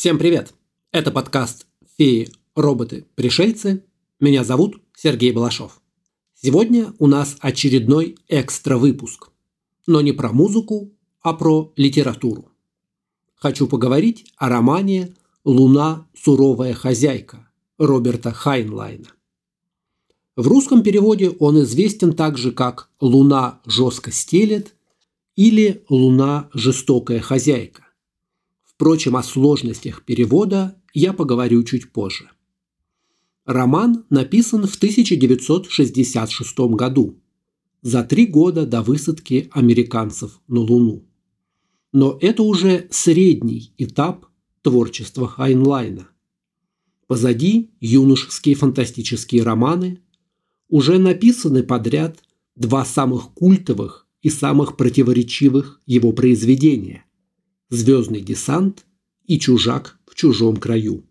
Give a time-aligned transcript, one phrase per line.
[0.00, 0.54] Всем привет!
[0.92, 1.66] Это подкаст
[1.98, 3.84] «Феи, роботы, пришельцы».
[4.18, 5.82] Меня зовут Сергей Балашов.
[6.34, 9.28] Сегодня у нас очередной экстра-выпуск.
[9.86, 10.90] Но не про музыку,
[11.20, 12.48] а про литературу.
[13.34, 16.08] Хочу поговорить о романе «Луна.
[16.14, 19.08] Суровая хозяйка» Роберта Хайнлайна.
[20.34, 24.74] В русском переводе он известен также как «Луна жестко стелет»
[25.36, 27.89] или «Луна жестокая хозяйка».
[28.80, 32.30] Впрочем, о сложностях перевода я поговорю чуть позже.
[33.44, 37.20] Роман написан в 1966 году,
[37.82, 41.04] за три года до высадки американцев на Луну.
[41.92, 44.24] Но это уже средний этап
[44.62, 46.08] творчества Хайнлайна.
[47.06, 50.00] Позади юношеские фантастические романы,
[50.70, 52.24] уже написаны подряд
[52.56, 57.04] два самых культовых и самых противоречивых его произведения
[57.70, 58.84] «Звездный десант»
[59.26, 61.04] и «Чужак в чужом краю».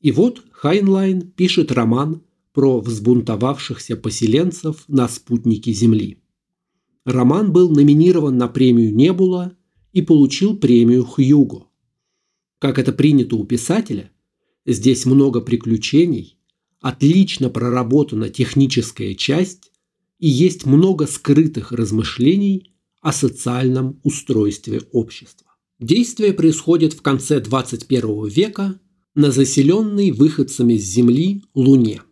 [0.00, 6.22] И вот Хайнлайн пишет роман про взбунтовавшихся поселенцев на спутнике Земли.
[7.04, 9.56] Роман был номинирован на премию «Небула»
[9.92, 11.66] и получил премию «Хьюго».
[12.58, 14.10] Как это принято у писателя,
[14.64, 16.38] здесь много приключений,
[16.80, 19.70] отлично проработана техническая часть
[20.18, 25.47] и есть много скрытых размышлений о социальном устройстве общества.
[25.80, 28.80] Действие происходит в конце 21 века
[29.14, 32.02] на заселенной выходцами с Земли Луне.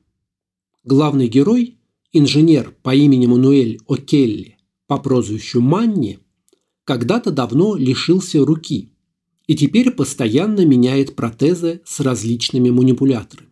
[0.85, 1.79] Главный герой,
[2.13, 4.55] инженер по имени Мануэль О'Келли
[4.87, 6.21] по прозвищу Манни,
[6.85, 8.93] когда-то давно лишился руки
[9.47, 13.47] и теперь постоянно меняет протезы с различными манипуляторами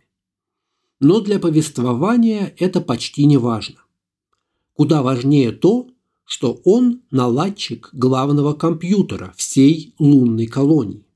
[1.04, 3.76] но для повествования это почти не важно.
[4.72, 5.88] Куда важнее то,
[6.24, 11.06] что он наладчик главного компьютера всей лунной колонии.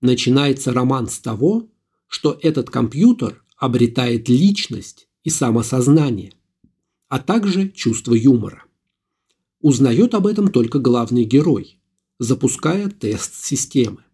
[0.00, 1.68] Начинается роман с того,
[2.06, 6.32] что этот компьютер обретает личность и самосознание,
[7.08, 8.64] а также чувство юмора.
[9.60, 11.78] Узнает об этом только главный герой,
[12.18, 14.04] запуская тест системы.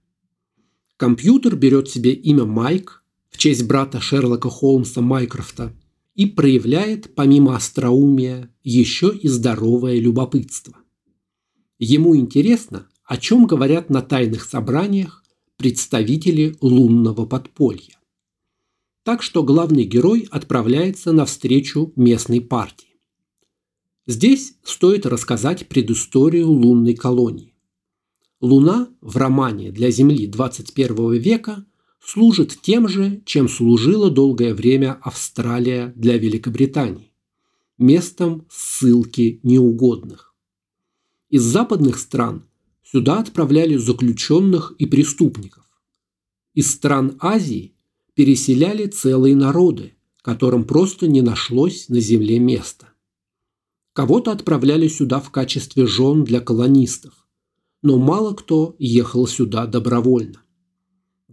[0.97, 5.73] Компьютер берет себе имя Майк в честь брата Шерлока Холмса Майкрофта
[6.17, 10.75] и проявляет, помимо остроумия, еще и здоровое любопытство.
[11.79, 15.23] Ему интересно, о чем говорят на тайных собраниях
[15.59, 18.01] представители лунного подполья.
[19.05, 22.99] Так что главный герой отправляется навстречу местной партии.
[24.07, 27.55] Здесь стоит рассказать предысторию лунной колонии.
[28.41, 31.65] Луна в романе для Земли 21 века–
[32.07, 37.13] служит тем же, чем служила долгое время Австралия для Великобритании–
[37.79, 40.33] местом ссылки неугодных.
[41.31, 42.45] Из западных стран
[42.85, 45.65] сюда отправляли заключенных и преступников.
[46.55, 47.75] Из стран Азии
[48.15, 52.91] переселяли целые народы, которым просто не нашлось на земле места.
[53.95, 57.27] Кого-то отправляли сюда в качестве жен для колонистов,
[57.83, 60.46] но мало кто ехал сюда добровольно.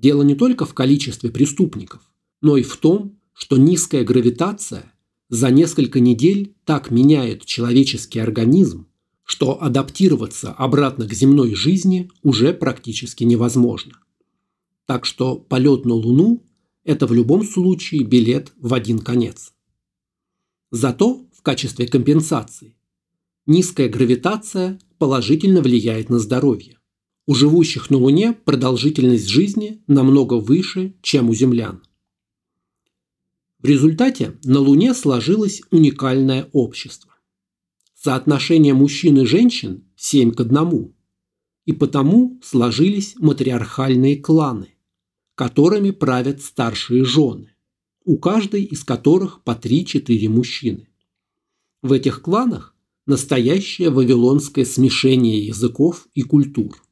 [0.03, 2.01] Дело не только в количестве преступников,
[2.41, 4.91] но и в том, что низкая гравитация
[5.29, 8.87] за несколько недель так меняет человеческий организм,
[9.23, 13.93] что адаптироваться обратно к земной жизни уже практически невозможно.
[14.85, 16.43] Так что полет на Луну–
[16.83, 19.53] это в любом случае билет в один конец.
[20.69, 22.75] Зато в качестве компенсации
[23.45, 26.77] низкая гравитация положительно влияет на здоровье.
[27.25, 31.81] У живущих на Луне продолжительность жизни намного выше, чем у землян.
[33.59, 37.15] В результате на Луне сложилось уникальное общество.
[37.95, 40.93] Соотношение мужчин и женщин 7 к 1.
[41.63, 44.75] И потому сложились матриархальные кланы,
[45.35, 47.53] которыми правят старшие жены,
[48.03, 50.89] у каждой из которых по 3-4 мужчины.
[51.81, 56.83] В этих кланах настоящее вавилонское смешение языков и культур.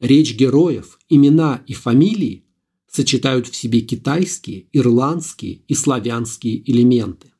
[0.00, 2.44] Речь героев, имена и фамилии
[2.86, 7.32] сочетают в себе китайские, ирландские и славянские элементы.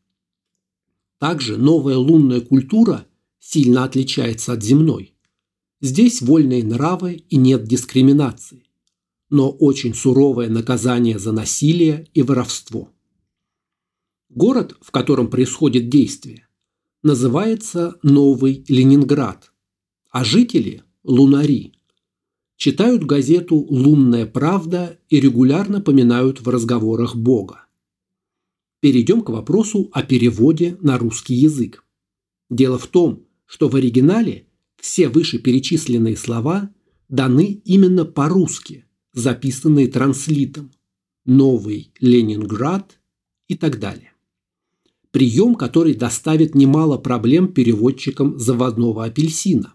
[1.19, 3.07] Также новая лунная культура
[3.39, 5.15] сильно отличается от земной.
[5.81, 8.65] Здесь вольные нравы и нет дискриминации,
[9.29, 12.91] но очень суровое наказание за насилие и воровство.
[14.31, 16.49] Город, в котором происходит действие,
[17.03, 19.53] называется Новый Ленинград,
[20.11, 21.76] а жители– Лунари
[22.57, 27.67] читают газету «Лунная правда» и регулярно поминают в разговорах Бога.
[28.81, 31.85] Перейдем к вопросу о переводе на русский язык.
[32.51, 34.47] Дело в том, что в оригинале
[34.81, 36.71] все вышеперечисленные слова
[37.09, 40.71] даны именно по-русски, записанные транслитом,
[41.25, 43.01] Новый Ленинград
[43.49, 44.13] и так далее.
[45.11, 49.75] Прием, который доставит немало проблем переводчикам заводного апельсина.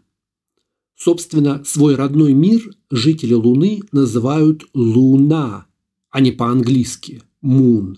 [1.03, 5.65] Собственно, свой родной мир жители Луны называют Луна,
[6.11, 7.97] а не по-английски Moon.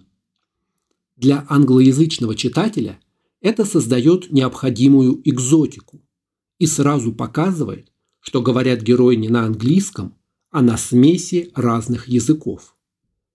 [1.18, 3.02] Для англоязычного читателя
[3.42, 6.02] это создает необходимую экзотику
[6.60, 7.92] и сразу показывает,
[8.22, 10.16] что говорят герои не на английском,
[10.50, 12.74] а на смеси разных языков.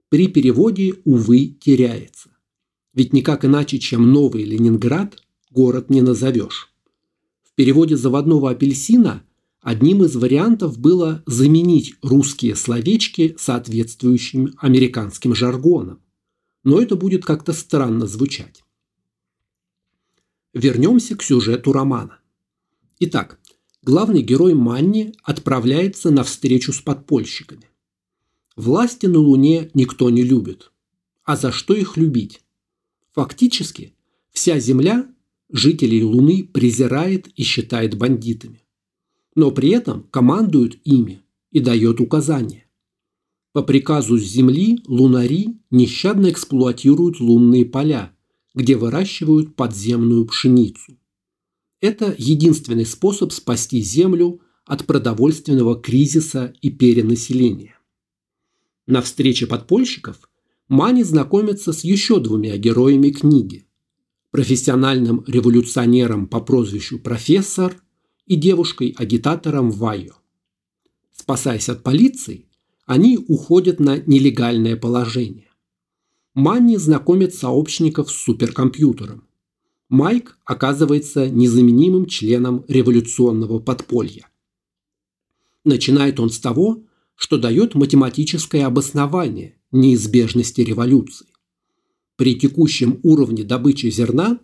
[0.09, 2.31] При переводе, увы, теряется.
[2.95, 6.73] Ведь никак иначе, чем Новый Ленинград, город не назовешь.
[7.45, 9.25] В переводе заводного апельсина
[9.69, 16.01] одним из вариантов было заменить русские словечки соответствующим американским жаргоном.
[16.65, 18.65] Но это будет как-то странно звучать.
[20.55, 22.19] Вернемся к сюжету романа.
[22.99, 23.39] Итак,
[23.83, 27.69] главный герой Манни отправляется на встречу с подпольщиками.
[28.57, 30.73] Власти на Луне никто не любит.
[31.25, 32.41] А за что их любить?
[33.13, 33.95] Фактически,
[34.31, 35.07] вся Земля
[35.51, 38.63] жителей Луны презирает и считает бандитами.
[39.39, 42.67] Но при этом командует ими и дает указания.
[43.53, 48.11] По приказу с Земли лунари нещадно эксплуатируют лунные поля,
[48.53, 50.99] где выращивают подземную пшеницу.
[51.81, 57.79] Это единственный способ спасти Землю от продовольственного кризиса и перенаселения.
[58.89, 60.29] На встрече подпольщиков
[60.67, 63.69] Мани знакомится с еще двумя героями книги–
[64.33, 67.81] профессиональным революционером по прозвищу «Профессор»
[68.29, 70.15] и девушкой-агитатором Вайо.
[71.13, 72.47] Спасаясь от полиции,
[72.87, 75.51] они уходят на нелегальное положение.
[76.35, 79.25] Манни знакомит сообщников с суперкомпьютером.
[79.89, 84.29] Майк оказывается незаменимым членом революционного подполья.
[85.65, 86.85] Начинает он с того,
[87.15, 91.27] что дает математическое обоснование неизбежности революции.
[92.17, 94.39] При текущем уровне добычи зерна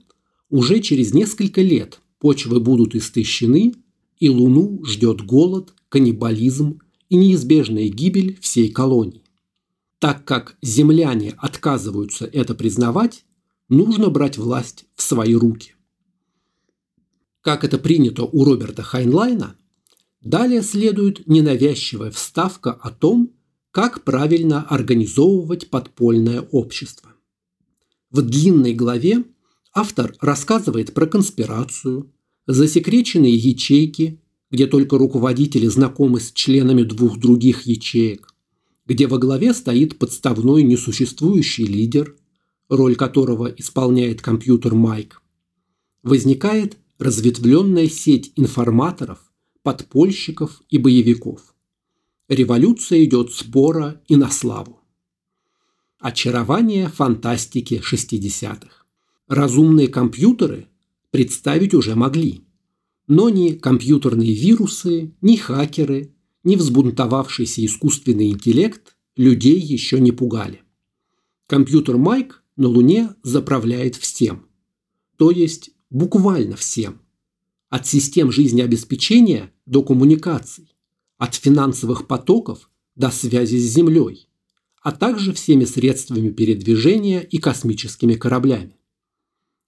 [0.49, 3.75] уже через несколько лет почвы будут истощены,
[4.19, 6.81] и Луну ждет голод, каннибализм
[7.11, 9.23] и неизбежная гибель всей колонии.
[9.99, 13.27] Так как земляне отказываются это признавать,
[13.69, 15.75] нужно брать власть в свои руки.
[17.43, 19.57] Как это принято у Роберта Хайнлайна,
[20.23, 23.35] далее следует ненавязчивая вставка о том,
[23.71, 27.13] как правильно организовывать подпольное общество.
[28.11, 29.25] В длинной главе
[29.75, 32.14] автор рассказывает про конспирацию,
[32.47, 34.21] засекреченные ячейки,
[34.51, 38.35] где только руководители знакомы с членами двух других ячеек,
[38.87, 42.17] где во главе стоит подставной несуществующий лидер,
[42.69, 45.23] роль которого исполняет компьютер Майк.
[46.03, 49.33] Возникает разветвленная сеть информаторов,
[49.63, 51.55] подпольщиков и боевиков.
[52.29, 54.81] Революция идет спора и на славу.
[55.99, 58.85] Очарование фантастики 60-х.
[59.27, 60.69] Разумные компьютеры
[61.15, 62.43] представить уже могли.
[63.07, 66.13] Но ни компьютерные вирусы, ни хакеры,
[66.43, 70.63] ни взбунтовавшийся искусственный интеллект людей еще не пугали.
[71.47, 74.47] Компьютер Майк на Луне заправляет всем.
[75.17, 77.01] То есть буквально всем.
[77.69, 80.75] От систем жизнеобеспечения до коммуникаций
[81.17, 84.29] от финансовых потоков до связи с Землей,
[84.83, 88.81] а также всеми средствами передвижения и космическими кораблями.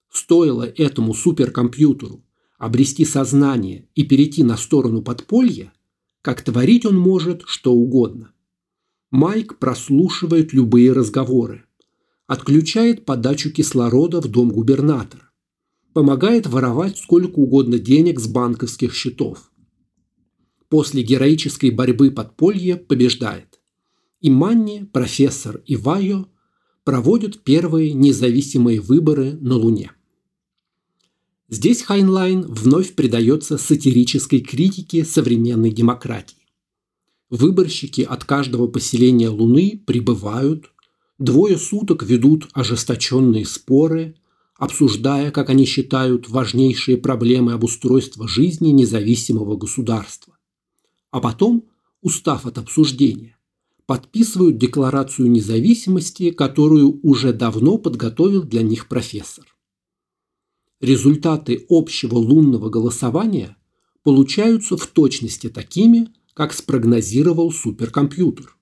[0.09, 2.23] Стоило этому суперкомпьютеру
[2.57, 5.73] обрести сознание и перейти на сторону подполья,
[6.21, 8.31] как творить он может что угодно.
[9.11, 11.63] Майк прослушивает любые разговоры,
[12.25, 15.29] отключает подачу кислорода в дом губернатора,
[15.93, 19.51] помогает воровать сколько угодно денег с банковских счетов,
[20.67, 23.59] после героической борьбы подполье побеждает.
[24.19, 26.27] И Манни, профессор и Вайо
[26.83, 29.91] проводят первые независимые выборы на Луне.
[31.49, 36.37] Здесь Хайнлайн вновь предается сатирической критике современной демократии.
[37.29, 40.71] Выборщики от каждого поселения Луны прибывают,
[41.19, 44.15] двое суток ведут ожесточенные споры,
[44.57, 50.37] обсуждая, как они считают, важнейшие проблемы обустройства жизни независимого государства
[51.11, 51.65] а потом,
[52.01, 53.37] устав от обсуждения,
[53.85, 59.45] подписывают декларацию независимости, которую уже давно подготовил для них профессор.
[60.79, 63.57] Результаты общего лунного голосования
[64.03, 68.55] получаются в точности такими, как спрогнозировал суперкомпьютер.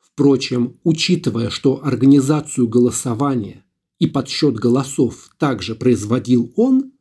[0.00, 3.64] Впрочем, учитывая, что организацию голосования
[3.98, 6.92] и подсчет голосов также производил он,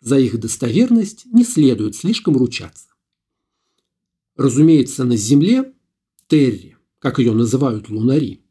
[0.00, 2.88] за их достоверность не следует слишком ручаться.
[4.36, 5.72] Разумеется, на Земле
[6.28, 8.44] Терри, как ее называют лунари,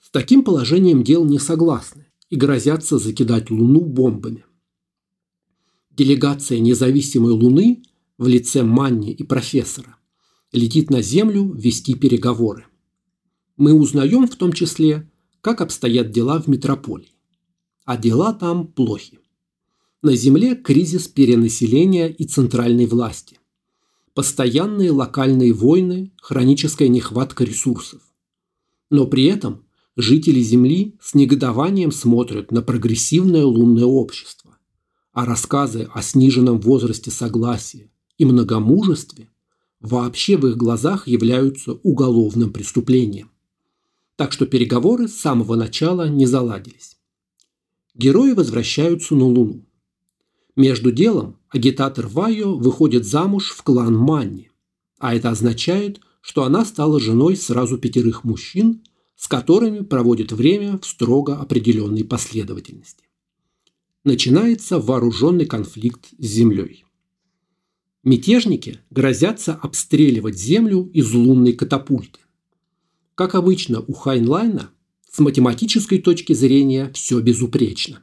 [0.00, 4.44] с таким положением дел не согласны и грозятся закидать Луну бомбами.
[6.00, 7.82] Делегация независимой Луны
[8.16, 9.98] в лице Манни и профессора
[10.50, 12.64] летит на Землю вести переговоры.
[13.58, 15.10] Мы узнаем в том числе,
[15.42, 17.12] как обстоят дела в метрополии.
[17.84, 19.18] А дела там плохи.
[20.00, 23.38] На Земле кризис перенаселения и центральной власти.
[24.14, 28.00] Постоянные локальные войны, хроническая нехватка ресурсов.
[28.88, 29.66] Но при этом
[29.96, 34.39] жители Земли с негодованием смотрят на прогрессивное лунное общество,
[35.12, 39.28] а рассказы о сниженном возрасте согласия и многомужестве
[39.80, 43.30] вообще в их глазах являются уголовным преступлением.
[44.16, 46.98] Так что переговоры с самого начала не заладились.
[47.94, 49.66] Герои возвращаются на Луну.
[50.56, 54.50] Между делом агитатор Вайо выходит замуж в клан Манни,
[54.98, 58.82] а это означает, что она стала женой сразу пятерых мужчин,
[59.16, 63.09] с которыми проводит время в строго определенной последовательности.
[64.02, 66.86] Начинается вооруженный конфликт с землей.
[68.02, 72.20] Мятежники грозятся обстреливать Землю из лунной катапульты.
[73.14, 74.70] Как обычно у Хайнлайна,
[75.10, 78.02] с математической точки зрения все безупречно.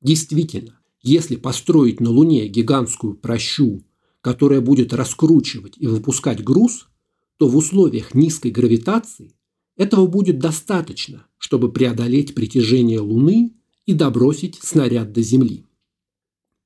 [0.00, 3.84] Действительно, если построить на Луне гигантскую прощу,
[4.22, 6.88] которая будет раскручивать и выпускать груз,
[7.36, 9.34] то в условиях низкой гравитации
[9.76, 13.52] этого будет достаточно, чтобы преодолеть притяжение Луны
[13.88, 15.64] и добросить снаряд до Земли.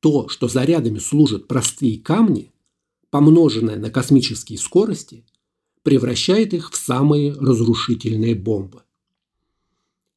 [0.01, 2.51] То, что зарядами служат простые камни,
[3.11, 5.25] помноженное на космические скорости,
[5.85, 8.83] превращает их в самые разрушительные бомбы.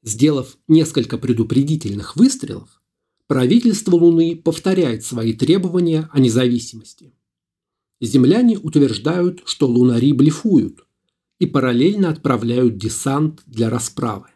[0.02, 2.82] Сделав несколько предупредительных выстрелов,
[3.28, 7.14] правительство Луны повторяет свои требования о независимости.
[8.02, 10.88] Земляне утверждают, что лунари блефуют
[11.38, 14.30] и параллельно отправляют десант для расправы.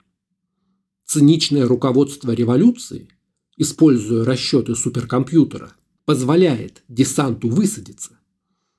[1.11, 3.09] Циничное руководство революции,
[3.57, 5.73] используя расчеты суперкомпьютера,
[6.05, 8.19] позволяет десанту высадиться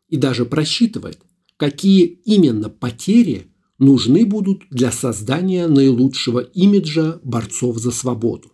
[0.07, 1.19] и даже просчитывает,
[1.57, 3.49] какие именно потери
[3.81, 8.53] нужны будут для создания наилучшего имиджа борцов за свободу.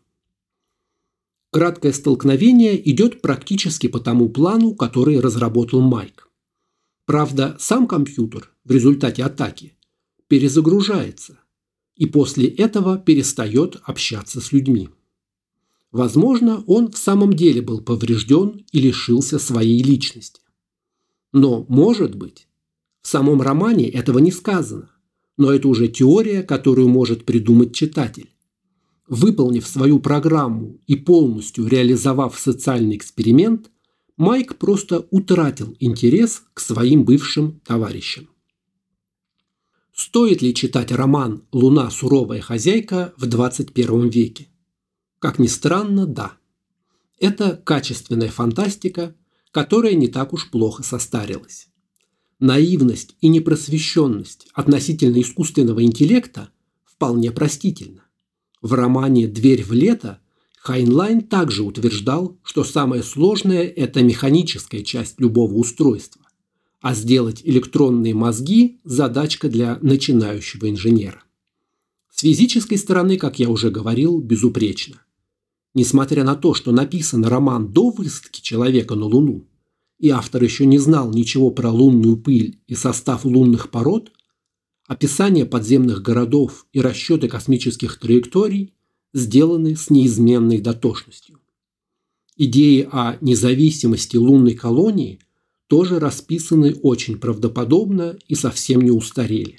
[1.50, 6.30] Краткое столкновение идет практически по тому плану, который разработал Майк.
[7.04, 9.75] Правда, сам компьютер в результате атаки
[10.28, 11.40] перезагружается
[11.97, 14.88] и после этого перестает общаться с людьми.
[15.93, 20.41] Возможно, он в самом деле был поврежден и лишился своей личности.
[21.33, 22.49] Но, может быть,
[23.03, 24.91] в самом романе этого не сказано,
[25.37, 28.31] но это уже теория, которую может придумать читатель.
[29.09, 33.71] Выполнив свою программу и полностью реализовав социальный эксперимент,
[34.17, 38.29] Майк просто утратил интерес к своим бывшим товарищам.
[39.97, 41.91] Стоит ли читать роман «Луна.
[41.91, 44.47] Суровая хозяйка» в 21 веке?
[45.19, 46.35] Как ни странно, да.
[47.19, 49.17] Это качественная фантастика–
[49.57, 51.69] которая не так уж плохо состарилась.
[52.41, 56.50] Наивность и непросвещенность относительно искусственного интеллекта
[56.85, 58.03] вполне простительна.
[58.61, 60.21] В романе «Дверь в лето»
[60.59, 66.21] Хайнлайн также утверждал, что самое сложное– это механическая часть любого устройства,
[66.87, 71.25] а сделать электронные мозги– задачка для начинающего инженера.
[72.09, 75.02] С физической стороны, как я уже говорил, безупречно.
[75.75, 79.49] Несмотря на то, что написан роман до высадки человека на Луну,
[79.99, 84.12] и автор еще не знал ничего про лунную пыль и состав лунных пород,
[84.87, 88.75] описание подземных городов и расчеты космических траекторий
[89.12, 91.40] сделаны с неизменной дотошностью.
[92.37, 95.19] Идеи о независимости лунной колонии
[95.66, 99.58] тоже расписаны очень правдоподобно и совсем не устарели.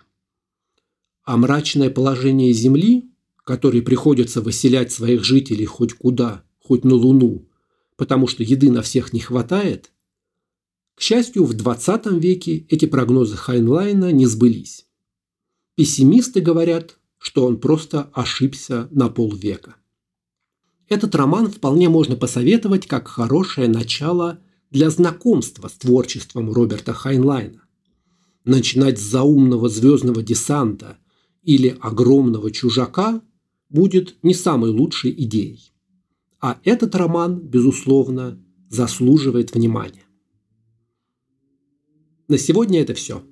[1.23, 3.11] А мрачное положение Земли
[3.47, 7.47] которой приходится выселять своих жителей хоть куда, хоть на Луну,
[7.95, 9.89] потому что еды на всех не хватает,
[10.95, 14.87] к счастью, в 20 веке эти прогнозы Хайнлайна не сбылись.
[15.75, 19.75] Пессимисты говорят, что он просто ошибся на полвека.
[20.89, 27.61] Этот роман вполне можно посоветовать как хорошее начало для знакомства с творчеством Роберта Хайнлайна.
[28.43, 30.97] Начинать с заумного звездного десанта
[31.43, 33.21] или огромного чужака
[33.69, 35.73] будет не самой лучшей идеей.
[36.39, 40.05] А этот роман, безусловно, заслуживает внимания.
[42.27, 43.23] На сегодня это все.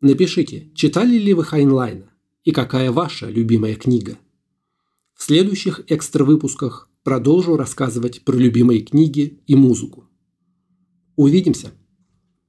[0.00, 2.10] Напишите, читали ли вы Хайнлайна
[2.44, 4.18] и какая ваша любимая книга.
[5.14, 10.08] В следующих экстра выпусках продолжу рассказывать про любимые книги и музыку.
[11.16, 11.72] Увидимся!